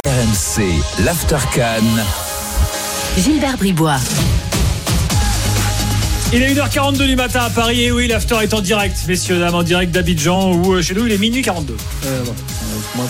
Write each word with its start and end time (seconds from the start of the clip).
RMC, 0.00 0.82
l'After 1.04 1.36
Gilbert 3.16 3.58
Bribois. 3.58 4.00
Il 6.34 6.40
est 6.40 6.54
1h42 6.54 7.06
du 7.08 7.14
matin 7.14 7.40
à 7.42 7.50
Paris 7.50 7.82
et 7.82 7.92
oui, 7.92 8.08
l'after 8.08 8.36
est 8.42 8.54
en 8.54 8.62
direct, 8.62 8.96
messieurs, 9.06 9.38
dames, 9.38 9.54
en 9.54 9.62
direct 9.62 9.92
d'Abidjan 9.92 10.54
où 10.54 10.72
euh, 10.72 10.80
chez 10.80 10.94
nous 10.94 11.04
il 11.04 11.12
est 11.12 11.18
minuit 11.18 11.42
42. 11.42 11.74
Euh, 12.06 12.24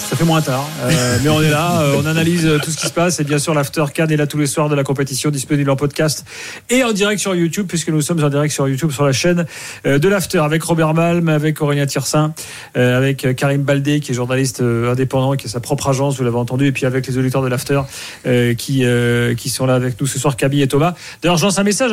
ça 0.09 0.17
fait 0.17 0.25
moins 0.25 0.41
tard, 0.41 0.69
euh, 0.83 1.19
mais 1.23 1.31
on 1.31 1.41
est 1.41 1.51
là, 1.51 1.83
euh, 1.83 2.01
on 2.03 2.07
analyse 2.07 2.49
tout 2.65 2.71
ce 2.71 2.77
qui 2.77 2.87
se 2.87 2.93
passe 2.93 3.21
et 3.21 3.25
bien 3.25 3.39
sûr 3.39 3.55
l'after 3.55 3.85
Cannes 3.95 4.11
est 4.11 4.17
là 4.17 4.27
tous 4.27 4.39
les 4.39 4.47
soirs 4.47 4.69
de 4.69 4.75
la 4.75 4.83
compétition 4.83 5.31
disponible 5.31 5.71
en 5.71 5.77
podcast 5.77 6.25
et 6.69 6.83
en 6.83 6.93
direct 6.93 7.21
sur 7.21 7.35
YouTube 7.35 7.67
puisque 7.69 7.91
nous 7.91 8.01
sommes 8.01 8.23
en 8.25 8.29
direct 8.29 8.53
sur 8.53 8.69
YouTube 8.69 8.91
sur 8.91 9.05
la 9.05 9.13
chaîne 9.13 9.47
de 9.85 10.09
l'after 10.09 10.39
avec 10.39 10.63
Robert 10.65 10.95
Malm, 10.95 11.29
avec 11.29 11.61
Aurélien 11.63 11.87
Tirsin, 11.87 12.35
avec 12.75 13.37
Karim 13.37 13.63
Baldé 13.63 14.01
qui 14.01 14.13
est 14.13 14.15
journaliste 14.15 14.61
indépendant 14.61 15.35
qui 15.37 15.47
a 15.47 15.51
sa 15.51 15.61
propre 15.61 15.89
agence, 15.91 16.17
vous 16.17 16.25
l'avez 16.25 16.37
entendu, 16.37 16.67
et 16.67 16.73
puis 16.73 16.87
avec 16.87 17.07
les 17.07 17.19
auditeurs 17.19 17.43
de 17.43 17.49
l'after 17.49 17.83
qui, 18.57 18.85
qui 19.37 19.49
sont 19.49 19.67
là 19.67 19.75
avec 19.75 20.01
nous 20.01 20.07
ce 20.07 20.19
soir, 20.19 20.37
Camille 20.37 20.63
et 20.63 20.69
Thomas. 20.69 20.95
D'ailleurs, 21.23 21.37
je 21.37 21.45
lance 21.45 21.59
un 21.59 21.65
message 21.65 21.93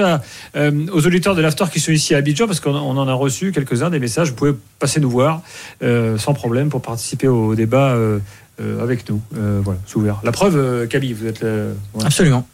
aux 0.55 1.07
auditeurs 1.07 1.18
de 1.19 1.41
l'After 1.41 1.65
qui 1.71 1.79
sont 1.79 1.91
ici 1.91 2.15
à 2.15 2.17
Abidjan, 2.17 2.47
parce 2.47 2.59
qu'on 2.59 2.75
on 2.75 2.97
en 2.97 3.07
a 3.07 3.13
reçu 3.13 3.51
quelques-uns 3.51 3.89
des 3.89 3.99
messages. 3.99 4.29
Vous 4.29 4.35
pouvez 4.35 4.55
passer 4.79 4.99
nous 4.99 5.09
voir 5.09 5.41
euh, 5.83 6.17
sans 6.17 6.33
problème 6.33 6.69
pour 6.69 6.81
participer 6.81 7.27
au 7.27 7.55
débat 7.55 7.91
euh, 7.91 8.19
euh, 8.61 8.81
avec 8.81 9.09
nous. 9.09 9.21
Voilà, 9.31 9.79
c'est 9.85 9.97
ouvert. 9.97 10.19
La 10.23 10.31
preuve, 10.31 10.87
Camille, 10.87 11.13
vous 11.13 11.27
êtes 11.27 11.41
voilà. 11.41 12.07
Absolument. 12.07 12.47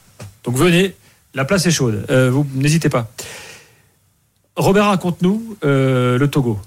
Donc 0.44 0.56
venez, 0.56 0.96
la 1.34 1.46
place 1.46 1.66
est 1.66 1.72
chaude. 1.72 2.06
Vous 2.10 2.46
n'hésitez 2.56 2.90
pas. 2.90 3.12
Robert, 4.56 4.86
raconte-nous 4.86 5.58
le 5.64 6.26
Togo. 6.26 6.60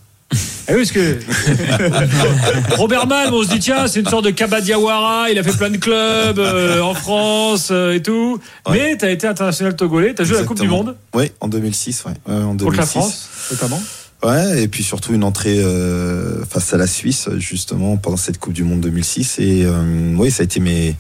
Ah 0.69 0.73
oui, 0.75 0.85
parce 0.85 0.93
que 0.93 2.75
Robert 2.77 3.07
Malm, 3.07 3.33
on 3.33 3.43
se 3.43 3.49
dit 3.49 3.59
tiens, 3.59 3.89
c'est 3.89 4.01
une 4.01 4.09
sorte 4.09 4.27
de 4.27 4.31
Kabadiawara, 4.31 5.31
il 5.31 5.39
a 5.39 5.43
fait 5.43 5.57
plein 5.57 5.71
de 5.71 5.79
clubs 5.79 6.39
euh, 6.39 6.83
en 6.83 6.93
France 6.93 7.69
euh, 7.71 7.95
et 7.95 8.03
tout. 8.03 8.39
Mais 8.71 8.97
tu 8.99 9.05
as 9.07 9.11
été 9.11 9.27
international 9.27 9.77
togolais, 9.77 10.15
tu 10.15 10.23
as 10.23 10.25
joué 10.27 10.37
à 10.37 10.41
la 10.41 10.47
Coupe 10.47 10.61
du. 10.61 10.69
Monde 10.69 10.95
Oui, 11.15 11.33
en 11.41 11.49
2006, 11.49 12.05
ouais. 12.05 12.13
Ouais, 12.27 12.43
en 12.43 12.55
2006. 12.55 12.65
contre 12.65 12.77
la 12.77 12.87
France 12.87 13.29
notamment. 13.51 13.83
Ouais, 14.23 14.63
et 14.63 14.69
puis 14.69 14.83
surtout 14.83 15.15
une 15.15 15.25
entrée 15.25 15.59
euh, 15.61 16.45
face 16.45 16.75
à 16.75 16.77
la 16.77 16.87
Suisse, 16.89 17.29
justement, 17.39 17.97
pendant 17.97 18.17
cette 18.17 18.39
Coupe 18.39 18.53
du 18.53 18.65
Monde 18.65 18.81
2006. 18.81 19.39
Et 19.39 19.65
euh, 19.65 20.15
oui, 20.17 20.31
ça 20.31 20.43
a 20.43 20.45
été 20.45 20.59
mes, 20.61 20.97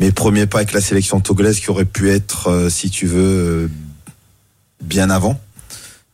mes 0.00 0.10
premiers 0.10 0.46
pas 0.46 0.58
avec 0.58 0.72
la 0.72 0.80
sélection 0.80 1.20
togolaise 1.20 1.60
qui 1.60 1.70
aurait 1.70 1.84
pu 1.84 2.10
être, 2.10 2.48
euh, 2.48 2.70
si 2.70 2.90
tu 2.90 3.06
veux, 3.06 3.20
euh, 3.20 3.70
bien 4.82 5.10
avant. 5.10 5.38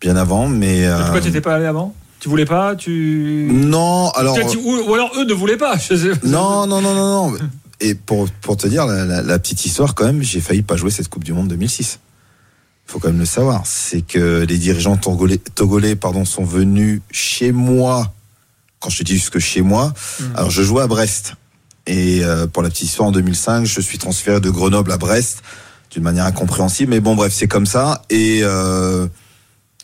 Bien 0.00 0.16
avant, 0.16 0.48
mais. 0.48 0.84
Euh, 0.84 0.98
Pourquoi 0.98 1.20
tu 1.20 1.28
n'étais 1.28 1.40
pas 1.40 1.54
allé 1.54 1.64
avant? 1.64 1.94
Tu 2.20 2.28
voulais 2.28 2.44
pas 2.46 2.74
Tu 2.76 3.48
Non, 3.52 4.10
alors. 4.10 4.34
Tu- 4.50 4.56
ou, 4.58 4.94
alors 4.94 5.12
eux 5.18 5.24
ne 5.24 5.34
voulaient 5.34 5.56
pas. 5.56 5.78
Non, 6.24 6.66
non, 6.66 6.80
non, 6.80 6.94
non, 6.94 7.30
non. 7.32 7.38
Et 7.80 7.94
pour, 7.94 8.28
pour 8.40 8.56
te 8.56 8.66
dire 8.66 8.86
la, 8.86 9.04
la- 9.04 9.22
la 9.22 9.38
petite 9.38 9.64
histoire, 9.66 9.94
quand 9.94 10.04
même, 10.06 10.22
j'ai 10.22 10.40
failli 10.40 10.62
pas 10.62 10.76
jouer 10.76 10.90
cette 10.90 11.08
Coupe 11.08 11.24
du 11.24 11.32
Monde 11.34 11.48
2006. 11.48 11.98
faut 12.86 12.98
quand 12.98 13.08
même 13.08 13.18
le 13.18 13.26
savoir. 13.26 13.62
C'est 13.66 14.00
que 14.00 14.44
les 14.48 14.56
dirigeants 14.58 14.96
togolais, 14.96 15.38
togolais 15.54 15.94
pardon, 15.96 16.24
sont 16.24 16.44
venus 16.44 17.02
chez 17.10 17.52
moi. 17.52 18.12
Quand 18.80 18.88
je 18.90 18.98
te 18.98 19.02
dis 19.04 19.14
jusque 19.14 19.38
chez 19.38 19.60
moi, 19.62 19.92
alors 20.34 20.50
je 20.50 20.62
jouais 20.62 20.82
à 20.82 20.86
Brest. 20.86 21.34
Et 21.86 22.24
euh, 22.24 22.46
pour 22.46 22.62
la 22.62 22.70
petite 22.70 22.88
histoire, 22.88 23.08
en 23.08 23.12
2005, 23.12 23.64
je 23.64 23.80
suis 23.80 23.98
transféré 23.98 24.40
de 24.40 24.50
Grenoble 24.50 24.90
à 24.90 24.96
Brest 24.96 25.42
d'une 25.92 26.02
manière 26.02 26.24
incompréhensible. 26.24 26.90
Mais 26.90 27.00
bon, 27.00 27.14
bref, 27.14 27.32
c'est 27.32 27.46
comme 27.46 27.66
ça. 27.66 28.02
Et 28.10 28.40
euh, 28.42 29.06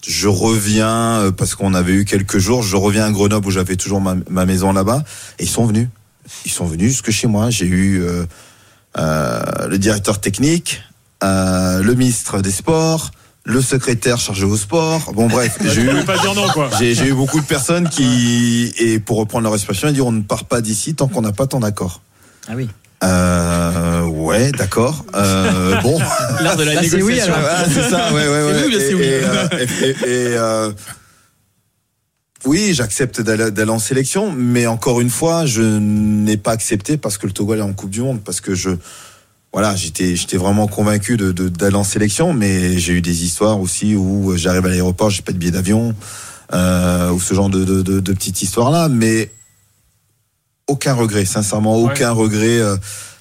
je 0.06 0.28
reviens, 0.28 1.20
euh, 1.20 1.31
parce 1.31 1.55
qu'on 1.55 1.75
avait 1.75 1.92
eu 1.92 2.05
quelques 2.05 2.39
jours, 2.39 2.62
je 2.62 2.77
reviens 2.77 3.06
à 3.06 3.11
Grenoble 3.11 3.47
où 3.47 3.50
j'avais 3.50 3.77
toujours 3.77 4.00
ma, 4.00 4.17
ma 4.28 4.47
maison 4.47 4.72
là-bas. 4.72 5.05
Et 5.39 5.45
ils 5.45 5.48
sont 5.48 5.67
venus. 5.67 5.89
Ils 6.45 6.50
sont 6.50 6.67
venus 6.67 6.91
jusque 6.92 7.11
chez 7.11 7.27
moi. 7.27 7.50
J'ai 7.50 7.67
eu 7.67 8.03
euh, 8.03 8.25
euh, 8.98 9.69
le 9.69 9.78
directeur 9.78 10.20
technique, 10.20 10.83
euh, 11.23 11.83
le 11.83 11.95
ministre 11.95 12.41
des 12.41 12.50
Sports, 12.50 13.11
le 13.45 13.61
secrétaire 13.61 14.19
chargé 14.19 14.45
au 14.45 14.56
sport. 14.56 15.12
Bon, 15.14 15.29
bref, 15.29 15.58
j'ai 15.64 15.83
eu, 15.83 15.89
voulais 15.89 16.05
pas 16.05 16.18
dire 16.18 16.35
non 16.35 16.48
quoi. 16.48 16.70
j'ai, 16.79 16.95
j'ai 16.95 17.08
eu 17.08 17.14
beaucoup 17.14 17.41
de 17.41 17.46
personnes 17.46 17.89
qui, 17.89 18.73
et 18.79 18.98
pour 18.98 19.18
reprendre 19.18 19.45
leur 19.45 19.55
expression, 19.55 19.89
ils 19.89 19.95
disent 19.95 20.02
on 20.02 20.12
ne 20.12 20.23
part 20.23 20.45
pas 20.45 20.61
d'ici 20.61 20.95
tant 20.95 21.08
qu'on 21.08 21.23
n'a 21.23 21.33
pas 21.33 21.46
ton 21.46 21.62
accord. 21.62 22.02
Ah 22.48 22.52
oui. 22.57 22.68
Euh, 23.02 24.02
ouais, 24.07 24.52
d'accord. 24.52 25.05
Euh, 25.14 25.80
bon. 25.80 25.98
L'art 26.40 26.57
de 26.57 26.63
la 26.64 26.74
Là, 26.74 26.80
oui, 26.85 26.90
négociation. 26.90 27.35
alors. 27.35 27.48
Ah, 27.51 27.64
c'est 27.68 27.90
ça, 27.90 28.13
ouais, 28.13 28.29
ouais, 28.29 28.45
ouais. 28.45 28.55
C'est 28.55 28.67
oui 28.67 28.74
Et- 28.74 28.95
oui 28.95 29.02
et, 29.05 29.24
euh, 29.24 29.48
et- 29.58 29.86
et- 29.86 29.90
et, 29.90 30.36
euh, 30.36 30.70
oui, 32.45 32.73
j'accepte 32.74 33.20
d'aller 33.20 33.70
en 33.70 33.79
sélection, 33.79 34.33
mais 34.33 34.67
encore 34.67 35.01
une 35.01 35.11
fois, 35.11 35.46
je 35.46 35.62
n'ai 35.62 36.36
pas 36.36 36.51
accepté 36.52 36.96
parce 36.96 37.17
que 37.18 37.27
le 37.27 37.33
Togo 37.33 37.55
est 37.55 37.61
en 37.61 37.73
Coupe 37.73 37.91
du 37.91 38.01
Monde, 38.02 38.20
parce 38.24 38.41
que 38.41 38.55
je, 38.55 38.70
voilà, 39.52 39.77
j'étais, 39.77 40.17
j'étais 40.17 40.36
vraiment 40.39 40.67
convaincu 40.67 41.17
de, 41.17 41.30
d'aller 41.48 41.77
en 41.77 41.85
sélection, 41.85 42.33
mais 42.33 42.79
j'ai 42.79 42.95
eu 42.95 43.01
des 43.01 43.24
histoires 43.24 43.61
aussi 43.61 43.95
où 43.95 44.36
j'arrive 44.36 44.67
à 44.67 44.68
l'aéroport, 44.70 45.08
j'ai 45.11 45.23
pas 45.23 45.30
de 45.33 45.39
billet 45.39 45.52
d'avion, 45.52 45.95
euh, 46.52 47.11
ou 47.11 47.20
ce 47.20 47.33
genre 47.33 47.48
de, 47.48 47.64
de, 47.64 47.80
de, 47.83 48.01
de 48.01 48.12
petites 48.12 48.42
histoires-là, 48.42 48.89
mais 48.89 49.30
aucun 50.68 50.95
regret, 50.95 51.24
sincèrement, 51.24 51.80
Ouais. 51.83 51.90
aucun 51.92 52.11
regret 52.12 52.58
euh, 52.58 52.77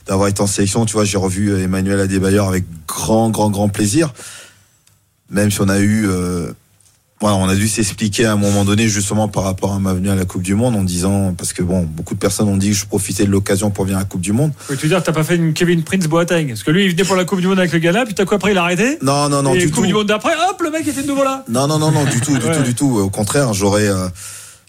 d'avoir 0.07 0.27
été 0.29 0.41
en 0.41 0.47
sélection. 0.47 0.85
Tu 0.85 0.93
vois, 0.93 1.05
j'ai 1.05 1.17
revu 1.17 1.49
euh, 1.51 1.63
Emmanuel 1.63 1.99
Adebayor 1.99 2.47
avec 2.47 2.65
grand, 2.87 3.29
grand, 3.29 3.49
grand 3.49 3.69
plaisir. 3.69 4.13
Même 5.29 5.49
si 5.51 5.61
on 5.61 5.69
a 5.69 5.79
eu, 5.79 6.07
euh, 6.09 6.51
voilà, 7.21 7.37
on 7.37 7.47
a 7.47 7.55
dû 7.55 7.67
s'expliquer 7.69 8.25
à 8.25 8.33
un 8.33 8.35
moment 8.35 8.65
donné 8.65 8.87
justement 8.89 9.27
par 9.29 9.43
rapport 9.43 9.73
à 9.73 9.79
ma 9.79 9.93
venue 9.93 10.09
à 10.09 10.15
la 10.15 10.25
Coupe 10.25 10.41
du 10.41 10.55
Monde 10.55 10.75
en 10.75 10.83
disant 10.83 11.33
parce 11.37 11.53
que 11.53 11.61
bon, 11.63 11.83
beaucoup 11.83 12.15
de 12.15 12.19
personnes 12.19 12.47
ont 12.49 12.57
dit 12.57 12.69
que 12.71 12.75
je 12.75 12.85
profitais 12.85 13.25
de 13.25 13.29
l'occasion 13.31 13.69
pour 13.71 13.85
venir 13.85 13.97
à 13.97 14.01
la 14.01 14.05
Coupe 14.05 14.21
du 14.21 14.33
Monde. 14.33 14.51
Oui, 14.69 14.75
tu 14.75 14.83
veux 14.83 14.89
dire 14.89 15.01
t'as 15.03 15.13
pas 15.13 15.23
fait 15.23 15.35
une 15.37 15.53
Kevin 15.53 15.83
Prince 15.83 16.07
Boateng 16.07 16.47
Parce 16.49 16.63
que 16.63 16.71
lui, 16.71 16.85
il 16.85 16.91
venait 16.91 17.03
pour 17.05 17.15
la 17.15 17.23
Coupe 17.25 17.39
du 17.39 17.47
Monde 17.47 17.59
avec 17.59 17.71
le 17.71 17.79
Ghana, 17.79 18.05
puis 18.05 18.13
t'as 18.13 18.25
quoi 18.25 18.35
après 18.37 18.51
Il 18.51 18.57
a 18.57 18.63
arrêté 18.63 18.97
Non, 19.01 19.29
non, 19.29 19.41
non, 19.41 19.53
Et 19.53 19.59
du 19.59 19.67
Coupe 19.71 19.81
tout. 19.83 19.87
du 19.87 19.93
Monde 19.93 20.07
d'après, 20.07 20.33
hop, 20.49 20.61
le 20.61 20.71
mec 20.71 20.85
était 20.87 21.03
de 21.03 21.07
nouveau 21.07 21.23
là. 21.23 21.45
Non, 21.47 21.67
non, 21.67 21.79
non, 21.79 21.91
non, 21.91 22.03
du 22.05 22.19
tout, 22.19 22.37
du 22.37 22.45
Ouais. 22.45 22.57
tout, 22.57 22.63
du 22.63 22.75
tout. 22.75 22.97
Au 22.99 23.09
contraire, 23.09 23.53
j'aurais, 23.53 23.87
euh, 23.87 24.07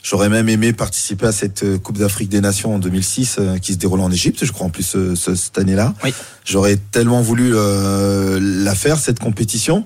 j'aurais 0.02 0.28
même 0.28 0.48
aimé 0.48 0.72
participer 0.72 1.26
à 1.26 1.32
cette 1.32 1.62
euh, 1.62 1.78
Coupe 1.78 1.98
d'Afrique 1.98 2.28
des 2.28 2.40
Nations 2.40 2.74
en 2.74 2.78
2006 2.78 3.36
euh, 3.38 3.58
qui 3.58 3.72
se 3.72 3.78
déroule 3.78 4.00
en 4.00 4.10
Égypte, 4.10 4.44
je 4.44 4.52
crois 4.52 4.66
en 4.66 4.70
plus 4.70 4.82
ce- 4.82 5.14
ce- 5.14 5.34
cette 5.34 5.58
année-là. 5.58 5.94
Oui. 6.04 6.12
J'aurais 6.44 6.76
tellement 6.90 7.20
voulu 7.22 7.52
euh, 7.54 8.38
la 8.40 8.74
faire 8.74 8.98
cette 8.98 9.18
compétition. 9.20 9.84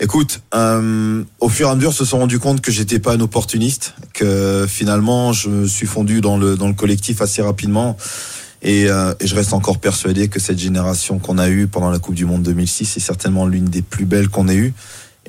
Écoute, 0.00 0.42
euh, 0.54 1.24
au 1.40 1.48
fur 1.48 1.68
et 1.68 1.70
à 1.72 1.74
mesure, 1.74 1.92
se 1.92 2.04
sont 2.04 2.18
rendu 2.18 2.38
compte 2.38 2.60
que 2.60 2.70
j'étais 2.70 3.00
pas 3.00 3.14
un 3.14 3.20
opportuniste, 3.20 3.94
que 4.14 4.64
finalement, 4.68 5.32
je 5.32 5.48
me 5.48 5.66
suis 5.66 5.86
fondu 5.88 6.20
dans 6.20 6.36
le 6.38 6.56
dans 6.56 6.68
le 6.68 6.74
collectif 6.74 7.20
assez 7.20 7.42
rapidement. 7.42 7.96
Et, 8.62 8.86
euh, 8.88 9.14
et 9.20 9.26
je 9.28 9.34
reste 9.36 9.52
encore 9.52 9.78
persuadé 9.78 10.28
que 10.28 10.40
cette 10.40 10.58
génération 10.58 11.18
qu'on 11.20 11.38
a 11.38 11.48
eue 11.48 11.66
pendant 11.68 11.90
la 11.90 11.98
Coupe 12.00 12.14
du 12.16 12.24
Monde 12.26 12.42
2006 12.42 12.96
est 12.96 13.00
certainement 13.00 13.46
l'une 13.46 13.66
des 13.66 13.82
plus 13.82 14.04
belles 14.04 14.28
qu'on 14.28 14.48
ait 14.48 14.56
eues. 14.56 14.74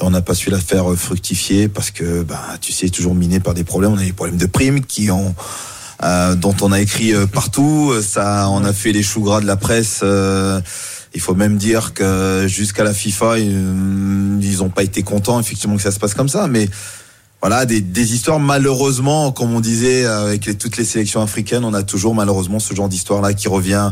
On 0.02 0.12
n'a 0.12 0.22
pas 0.22 0.34
su 0.34 0.50
la 0.50 0.60
faire 0.60 0.92
euh, 0.92 0.96
fructifier 0.96 1.68
parce 1.68 1.92
que, 1.92 2.24
bah, 2.24 2.42
tu 2.62 2.72
sais, 2.72 2.90
toujours 2.90 3.16
miné 3.16 3.40
par 3.40 3.54
des 3.54 3.64
problèmes. 3.64 3.94
On 3.94 3.98
a 3.98 4.04
des 4.04 4.14
problèmes 4.14 4.38
de 4.38 4.46
primes 4.46 4.82
qui 4.82 5.12
ont, 5.12 5.36
euh, 6.04 6.36
dont 6.36 6.56
on 6.62 6.72
a 6.72 6.80
écrit 6.80 7.14
euh, 7.14 7.26
partout. 7.26 7.94
Ça, 8.02 8.48
on 8.50 8.64
a 8.64 8.74
fait 8.74 8.92
les 8.92 9.04
choux 9.04 9.22
gras 9.22 9.42
de 9.42 9.46
la 9.46 9.58
presse. 9.58 10.04
il 11.14 11.22
faut 11.22 11.36
même 11.36 11.58
dire 11.58 11.94
que 11.94 12.46
jusqu'à 12.48 12.84
la 12.84 12.94
FIFA, 12.94 13.40
ils, 13.40 14.40
ils 14.42 14.64
ont 14.64 14.70
pas 14.70 14.84
été 14.84 15.04
contents 15.04 15.40
effectivement 15.40 15.76
que 15.76 15.82
ça 15.82 15.92
se 15.92 16.00
passe 16.00 16.14
comme 16.14 16.30
ça. 16.30 16.48
Mais 16.48 16.70
voilà, 17.42 17.66
des, 17.66 18.14
histoires 18.14 18.40
malheureusement, 18.40 19.32
comme 19.32 19.54
on 19.54 19.62
disait 19.62 20.06
avec 20.06 20.58
toutes 20.58 20.78
les 20.78 20.84
sélections 20.84 21.22
africaines, 21.22 21.64
on 21.64 21.74
a 21.74 21.84
toujours 21.84 22.14
malheureusement 22.14 22.60
ce 22.60 22.74
genre 22.74 22.90
d'histoire 22.90 23.22
là 23.22 23.34
qui 23.34 23.48
revient, 23.48 23.92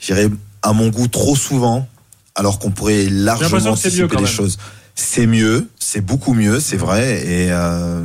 j'irais 0.00 0.28
à 0.62 0.72
mon 0.72 0.88
goût 0.88 1.08
trop 1.08 1.34
souvent, 1.36 1.88
alors 2.34 2.58
qu'on 2.58 2.70
pourrait 2.70 3.06
largement 3.10 3.70
anticiper 3.70 4.16
les 4.16 4.26
choses. 4.26 4.58
C'est 4.94 5.26
mieux, 5.26 5.68
c'est 5.78 6.00
beaucoup 6.00 6.34
mieux, 6.34 6.60
c'est 6.60 6.76
vrai. 6.76 7.26
Et 7.26 7.48
euh, 7.50 8.04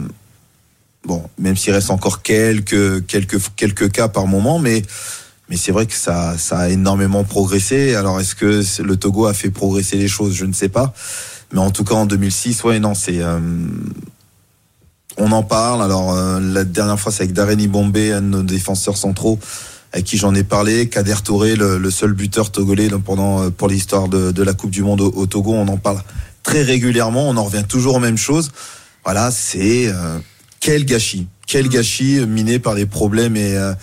bon, 1.06 1.24
même 1.38 1.56
s'il 1.56 1.74
reste 1.74 1.92
encore 1.92 2.22
quelques 2.22 3.06
quelques 3.06 3.40
quelques 3.56 3.92
cas 3.92 4.08
par 4.08 4.28
moment, 4.28 4.60
mais 4.60 4.84
mais 5.50 5.58
c'est 5.58 5.72
vrai 5.72 5.86
que 5.86 5.94
ça 5.94 6.38
ça 6.38 6.60
a 6.60 6.70
énormément 6.70 7.24
progressé. 7.24 7.96
Alors 7.96 8.20
est-ce 8.20 8.36
que 8.36 8.64
le 8.82 8.96
Togo 8.98 9.26
a 9.28 9.34
fait 9.34 9.50
progresser 9.50 9.98
les 9.98 10.08
choses? 10.08 10.34
Je 10.36 10.46
ne 10.46 10.54
sais 10.54 10.70
pas. 10.70 10.94
Mais 11.52 11.60
en 11.60 11.72
tout 11.72 11.84
cas 11.84 11.96
en 11.96 12.06
2006, 12.06 12.64
ouais, 12.64 12.80
non, 12.80 12.94
c'est 12.94 13.22
euh, 13.22 13.40
on 15.18 15.32
en 15.32 15.44
parle. 15.44 15.82
Alors 15.84 16.14
euh, 16.14 16.40
la 16.40 16.64
dernière 16.64 17.00
fois, 17.00 17.12
c'est 17.12 17.24
avec 17.24 17.34
Darren 17.34 17.60
Ibombe, 17.60 17.98
un 17.98 18.22
de 18.22 18.28
nos 18.28 18.44
défenseurs 18.44 18.98
centraux, 18.98 19.40
avec 19.92 20.06
qui 20.06 20.18
j'en 20.18 20.34
ai 20.36 20.44
parlé. 20.44 20.88
Kader 20.90 21.16
Touré, 21.24 21.56
le, 21.56 21.78
le 21.78 21.92
seul 21.92 22.14
buteur 22.14 22.52
togolais 22.52 22.90
pendant 23.04 23.44
euh, 23.44 23.50
pour 23.50 23.68
l'histoire 23.68 24.08
de, 24.08 24.32
de 24.32 24.44
la 24.44 24.54
Coupe 24.54 24.72
du 24.72 24.84
Monde 24.84 25.02
au, 25.02 25.12
au 25.16 25.26
Togo, 25.26 25.54
on 25.54 25.68
en 25.68 25.78
parle 25.78 26.02
très 26.44 26.62
régulièrement. 26.64 27.28
On 27.30 27.38
en 27.38 27.44
revient 27.44 27.64
toujours 27.68 27.96
aux 27.96 28.00
mêmes 28.00 28.18
choses. 28.18 28.52
Voilà, 29.04 29.32
c'est 29.32 29.88
euh, 29.88 30.20
quel 30.60 30.86
gâchis, 30.86 31.28
quel 31.48 31.70
gâchis 31.70 32.20
euh, 32.20 32.26
miné 32.26 32.60
par 32.60 32.74
les 32.76 32.86
problèmes 32.86 33.36
et 33.36 33.56
euh, 33.56 33.74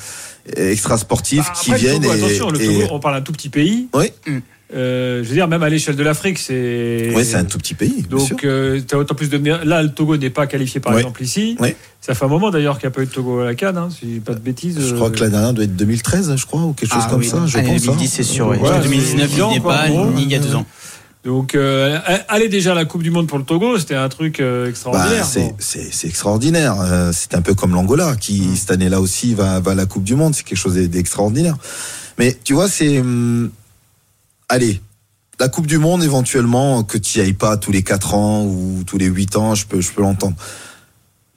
extra 0.56 0.98
sportifs 0.98 1.46
Bah, 1.46 1.52
qui 1.60 1.72
après, 1.72 1.82
le 1.82 1.88
viennent 1.88 2.02
Togo, 2.02 2.14
et, 2.14 2.24
attention, 2.24 2.50
le 2.50 2.62
et- 2.62 2.66
Togo, 2.66 2.86
on 2.94 3.00
parle 3.00 3.14
d'un 3.16 3.22
tout 3.22 3.32
petit 3.32 3.48
pays. 3.48 3.88
oui, 3.94 4.12
Euh, 4.74 5.22
je 5.22 5.28
veux 5.28 5.34
dire, 5.34 5.46
même 5.46 5.62
à 5.62 5.68
l'échelle 5.68 5.94
de 5.94 6.02
l'Afrique, 6.02 6.38
c'est. 6.38 7.12
Oui, 7.14 7.24
c'est 7.24 7.36
un 7.36 7.44
tout 7.44 7.56
petit 7.58 7.74
pays. 7.74 8.02
Donc, 8.10 8.42
euh, 8.44 8.80
tu 8.86 8.94
as 8.96 8.98
autant 8.98 9.14
plus 9.14 9.28
de. 9.30 9.38
Là, 9.64 9.82
le 9.82 9.90
Togo 9.90 10.16
n'est 10.16 10.28
pas 10.30 10.48
qualifié, 10.48 10.80
par 10.80 10.92
Ouais. 10.92 10.98
exemple, 11.00 11.22
ici. 11.22 11.56
Ouais. 11.60 11.76
Ça 12.00 12.14
fait 12.14 12.24
un 12.24 12.28
moment 12.28 12.50
d'ailleurs 12.50 12.78
qu'il 12.78 12.88
n'y 12.88 12.92
a 12.92 12.94
pas 12.96 13.02
eu 13.02 13.06
de 13.06 13.10
Togo 13.12 13.40
à 13.40 13.44
la 13.44 13.54
Cannes, 13.54 13.76
hein, 13.78 13.88
si 13.90 14.00
je 14.02 14.06
dis 14.14 14.20
pas 14.20 14.34
de 14.34 14.40
bêtises. 14.40 14.78
Je 14.80 14.92
euh, 14.92 14.96
crois 14.96 15.10
que 15.10 15.20
la 15.20 15.28
dernière 15.28 15.52
doit 15.52 15.64
être 15.64 15.76
2013, 15.76 16.34
je 16.36 16.46
crois, 16.46 16.62
ou 16.62 16.72
quelque 16.72 16.92
chose 16.92 17.02
Ah 17.06 17.10
comme 17.10 17.20
oui, 17.20 17.26
ça. 17.28 17.42
Je 17.46 17.58
ah, 17.58 17.62
pense. 17.62 17.82
2010, 17.82 17.90
hein. 17.90 18.10
c'est 18.12 18.22
sûr. 18.24 18.48
oui. 18.48 18.56
Ouais, 18.58 18.70
En 18.70 18.80
2019, 18.80 19.30
c'est 19.30 19.36
il 19.36 19.44
n'y 19.44 19.52
est 19.52 19.56
évident, 19.56 19.60
pas, 19.68 19.88
gros. 19.88 20.06
ni 20.10 20.22
il 20.24 20.30
y 20.32 20.34
a 20.34 20.38
deux 20.40 20.54
ans. 20.56 20.66
Donc, 21.24 21.54
euh, 21.54 21.98
aller 22.28 22.48
déjà 22.48 22.72
à 22.72 22.74
la 22.74 22.84
Coupe 22.84 23.02
du 23.02 23.10
Monde 23.12 23.26
pour 23.28 23.38
le 23.38 23.44
Togo, 23.44 23.78
c'était 23.78 23.94
un 23.96 24.08
truc 24.08 24.38
euh, 24.40 24.64
Bah, 24.64 24.70
extraordinaire. 24.70 25.24
c'est, 25.24 25.40
Bon. 25.40 25.56
c'est, 25.58 25.92
c'est 25.92 26.06
extraordinaire. 26.08 26.76
Euh, 26.80 27.10
c'est 27.12 27.34
un 27.34 27.42
peu 27.42 27.54
comme 27.54 27.72
l'Angola 27.72 28.14
qui 28.16 28.40
Mm. 28.42 28.56
cette 28.56 28.70
année-là 28.72 29.00
aussi 29.00 29.34
va, 29.34 29.58
va 29.60 29.72
à 29.72 29.74
la 29.76 29.86
Coupe 29.86 30.04
du 30.04 30.14
Monde. 30.16 30.34
C'est 30.34 30.44
quelque 30.44 30.58
chose 30.58 30.74
d'extraordinaire. 30.74 31.56
Mais 32.18 32.36
tu 32.44 32.54
vois, 32.54 32.68
c'est 32.68 32.98
hum, 33.00 33.50
allez 34.48 34.80
la 35.38 35.48
Coupe 35.48 35.66
du 35.66 35.76
Monde 35.78 36.02
éventuellement 36.02 36.82
que 36.82 36.96
tu 36.96 37.18
y 37.18 37.20
ailles 37.20 37.34
pas 37.34 37.56
tous 37.58 37.70
les 37.72 37.82
4 37.82 38.14
ans 38.14 38.44
ou 38.44 38.82
tous 38.86 38.96
les 38.96 39.04
8 39.06 39.36
ans, 39.36 39.54
je 39.54 39.66
peux 39.66 39.80
je 39.80 39.92
peux 39.92 40.00
l'entendre. 40.02 40.34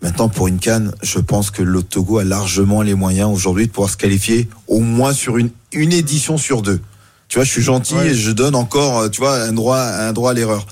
Maintenant 0.01 0.29
pour 0.29 0.47
une 0.47 0.59
canne, 0.59 0.93
je 1.03 1.19
pense 1.19 1.51
que 1.51 1.61
le 1.61 1.83
Togo 1.83 2.19
a 2.19 2.23
largement 2.23 2.81
les 2.81 2.93
moyens 2.95 3.29
aujourd'hui 3.29 3.67
de 3.67 3.71
pouvoir 3.71 3.89
se 3.91 3.97
qualifier 3.97 4.47
au 4.69 4.79
moins 4.79 5.11
sur 5.13 5.37
une 5.37 5.49
une 5.73 5.91
édition 5.91 6.37
sur 6.37 6.61
deux. 6.61 6.79
Tu 7.27 7.37
vois, 7.37 7.43
je 7.43 7.51
suis 7.51 7.61
gentil 7.61 7.93
Ouais. 7.95 8.11
et 8.11 8.15
je 8.15 8.31
donne 8.31 8.55
encore, 8.55 8.99
euh, 8.99 9.09
tu 9.09 9.19
vois, 9.21 9.35
un 9.41 9.51
droit 9.51 9.77
un 9.79 10.13
droit 10.13 10.31
à 10.31 10.33
l'erreur. 10.33 10.65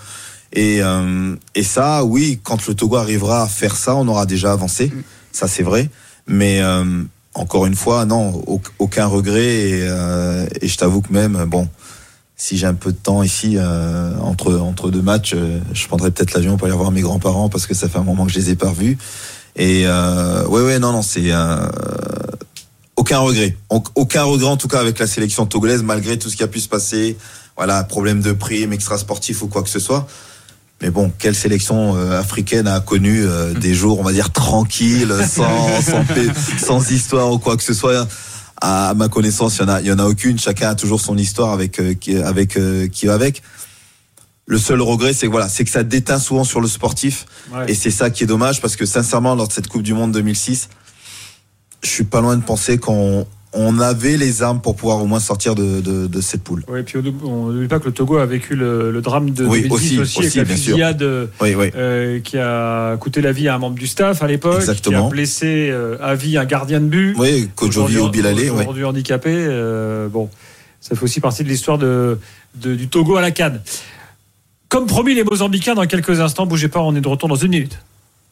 Et, 0.54 0.82
euh, 0.82 1.36
et 1.54 1.64
ça, 1.64 2.06
oui, 2.06 2.40
quand 2.42 2.66
le 2.68 2.74
Togo 2.74 2.96
arrivera 2.96 3.44
à 3.44 3.48
faire 3.48 3.76
ça, 3.76 3.96
on 3.96 4.08
aura 4.08 4.26
déjà 4.26 4.54
avancé. 4.54 4.92
Ça, 5.34 5.48
c'est 5.50 5.62
vrai. 5.62 5.90
Mais 6.26 6.62
euh, 6.62 7.04
encore 7.34 7.66
une 7.66 7.76
fois, 7.76 8.06
non, 8.06 8.34
au- 8.48 8.62
aucun 8.80 9.06
regret. 9.08 9.44
Et, 9.70 9.80
euh, 9.84 10.48
et 10.62 10.68
je 10.70 10.78
t'avoue 10.78 11.02
que 11.02 11.12
même, 11.12 11.44
bon, 11.46 11.68
si 12.40 12.56
j'ai 12.58 12.68
un 12.68 12.76
peu 12.76 12.92
de 12.92 12.98
temps 12.98 13.24
ici, 13.24 13.56
euh, 13.58 14.16
entre, 14.22 14.54
entre 14.60 14.92
deux 14.92 15.02
matchs, 15.02 15.34
euh, 15.36 15.60
je 15.74 15.88
prendrai 15.88 16.12
peut-être 16.12 16.34
l'avion 16.36 16.56
pour 16.56 16.68
aller 16.68 16.78
voir 16.78 16.92
mes 16.92 17.02
grands-parents 17.02 17.50
parce 17.50 17.66
que 17.66 17.74
ça 17.74 17.90
fait 17.90 17.98
un 17.98 18.04
moment 18.04 18.26
que 18.28 18.32
je 18.32 18.38
les 18.38 18.52
ai 18.52 18.56
pas 18.56 18.70
revus. 18.70 18.98
Et 19.56 19.84
euh, 19.88 20.46
ouais, 20.46 20.62
ouais, 20.62 20.78
non, 20.78 20.92
non, 20.92 21.02
c'est 21.02 21.32
euh, 21.32 21.58
aucun 22.96 23.20
regret. 23.20 23.58
Au- 23.70 23.84
Aucun 23.96 24.24
regret 24.24 24.48
en 24.50 24.58
tout 24.58 24.68
cas 24.68 24.80
avec 24.80 25.00
la 25.00 25.08
sélection 25.08 25.46
togolaise, 25.48 25.82
malgré 25.84 26.18
tout 26.20 26.30
ce 26.30 26.38
qui 26.38 26.44
a 26.44 26.48
pu 26.48 26.60
se 26.60 26.70
passer. 26.70 27.18
Voilà, 27.56 27.84
problème 27.84 28.22
de 28.22 28.34
prime, 28.34 28.72
extra 28.72 29.00
sportif 29.00 29.42
ou 29.42 29.48
quoi 29.48 29.64
que 29.64 29.70
ce 29.70 29.80
soit. 29.80 30.08
Mais 30.84 30.92
bon, 30.92 31.12
quelle 31.18 31.34
sélection 31.36 31.96
euh, 31.98 32.20
africaine 32.20 32.68
a 32.68 32.80
connu 32.82 33.24
euh, 33.26 33.52
des 33.56 33.74
jours, 33.74 34.00
on 34.00 34.04
va 34.04 34.14
dire, 34.14 34.32
tranquilles, 34.32 35.12
sans, 35.28 35.82
sans, 35.82 36.04
sans 36.64 36.92
histoire 36.92 37.32
ou 37.32 37.40
quoi 37.40 37.58
que 37.58 37.64
ce 37.64 37.74
soit 37.74 38.08
À 38.60 38.94
ma 38.96 39.08
connaissance, 39.08 39.58
il 39.58 39.62
y 39.62 39.66
en 39.66 39.70
a, 39.70 39.82
il 39.82 39.88
y 39.88 39.92
en 39.92 40.00
a 40.00 40.06
aucune. 40.06 40.40
Chacun 40.40 40.70
a 40.70 40.76
toujours 40.76 41.00
son 41.00 41.18
histoire 41.18 41.52
avec 41.54 41.80
euh, 41.80 41.94
qui, 41.94 42.16
avec 42.18 42.58
euh, 42.58 42.88
qui 42.88 43.06
va 43.06 43.14
avec. 43.14 43.44
Le 44.48 44.58
seul 44.58 44.82
regret, 44.82 45.14
c'est 45.14 45.28
que 45.28 45.32
voilà, 45.32 45.50
c'est 45.50 45.64
que 45.66 45.70
ça 45.70 45.84
déteint 45.84 46.20
souvent 46.20 46.44
sur 46.46 46.62
le 46.62 46.68
sportif, 46.68 47.26
Ouais. 47.54 47.66
et 47.72 47.76
c'est 47.76 47.92
ça 47.92 48.10
qui 48.10 48.24
est 48.24 48.28
dommage 48.28 48.62
parce 48.62 48.76
que 48.76 48.86
sincèrement, 48.86 49.36
lors 49.36 49.48
de 49.48 49.54
cette 49.54 49.68
Coupe 49.68 49.84
du 49.84 49.94
Monde 49.94 50.12
2006, 50.14 50.70
je 51.84 51.90
suis 51.90 52.04
pas 52.06 52.22
loin 52.22 52.36
de 52.38 52.44
penser 52.44 52.78
qu'on 52.78 53.28
on 53.54 53.80
avait 53.80 54.18
les 54.18 54.44
armes 54.44 54.60
pour 54.62 54.76
pouvoir 54.76 55.02
au 55.02 55.06
moins 55.08 55.20
sortir 55.20 55.56
de, 55.56 55.80
de, 55.82 56.06
de 56.08 56.22
cette 56.22 56.44
poule. 56.44 56.64
Ouais, 56.68 56.82
et 56.82 56.84
puis 56.84 56.98
on 57.24 57.48
n'oublie 57.52 57.68
pas 57.68 57.80
que 57.80 57.86
le 57.86 57.92
Togo 57.94 58.18
a 58.18 58.26
vécu 58.26 58.56
le, 58.56 58.92
le 58.92 59.02
drame 59.02 59.32
de 59.32 59.46
Oui, 59.46 59.62
2010 59.64 59.70
aussi, 59.70 60.00
aussi, 60.00 60.18
avec 60.20 60.28
aussi, 60.28 60.38
la 60.40 60.46
fusillade 60.46 61.02
euh, 61.02 61.28
Oui, 61.42 61.56
oui. 61.56 61.72
euh, 61.76 62.20
qui 62.20 62.38
a 62.38 62.98
coûté 62.98 63.22
la 63.22 63.32
vie 63.32 63.48
à 63.48 63.56
un 63.56 63.58
membre 63.58 63.78
du 63.78 63.88
staff 63.88 64.22
à 64.22 64.28
l'époque, 64.28 64.64
qui 64.82 64.94
a 64.94 65.02
blessé 65.04 65.70
euh, 65.72 65.98
à 66.02 66.14
vie 66.16 66.38
un 66.38 66.46
gardien 66.46 66.80
de 66.82 66.86
but. 66.88 67.16
Oui, 67.18 67.50
Kojovi 67.56 67.98
ou 68.00 68.10
Bilalé. 68.10 68.50
Aujourd'hui 68.50 68.84
handicapé. 68.84 69.30
euh, 69.34 70.08
bon, 70.10 70.30
ça 70.82 70.96
fait 70.96 71.04
aussi 71.04 71.20
partie 71.22 71.44
de 71.44 71.50
l'histoire 71.50 71.78
de, 71.78 72.20
de- 72.56 72.76
du 72.76 72.88
Togo 72.90 73.16
à 73.16 73.22
la 73.22 73.32
Cannes. 73.32 73.62
Comme 74.70 74.86
promis, 74.86 75.16
les 75.16 75.24
Mozambicains, 75.24 75.74
dans 75.76 75.86
quelques 75.86 76.20
instants, 76.20 76.46
bougez 76.46 76.68
pas, 76.68 76.82
on 76.82 76.94
est 76.96 77.02
de 77.02 77.08
retour 77.08 77.30
dans 77.30 77.36
une 77.36 77.52
minute. 77.52 77.80